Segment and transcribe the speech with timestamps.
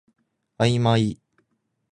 [0.57, 1.21] あいまい